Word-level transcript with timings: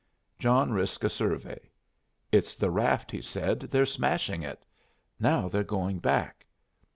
John 0.39 0.71
risked 0.73 1.03
a 1.03 1.09
survey. 1.09 1.69
"It's 2.31 2.55
the 2.55 2.71
raft," 2.71 3.11
he 3.11 3.21
said. 3.21 3.59
"They're 3.69 3.85
smashing 3.85 4.41
it. 4.41 4.63
Now 5.19 5.47
they're 5.47 5.63
going 5.63 5.99
back. 5.99 6.43